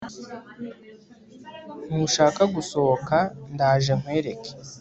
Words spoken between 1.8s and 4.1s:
ntushaka gusohoka ndaje